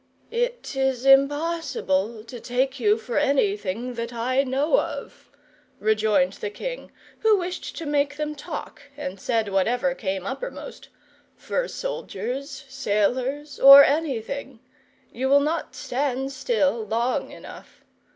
[0.31, 5.29] "It is impossible to take you for anything that I know of,"
[5.79, 10.89] rejoined the king, who wished to make them talk, and said whatever came uppermost;
[11.35, 14.59] "for soldiers, sailors, or anything:
[15.13, 17.83] you will not stand still long enough.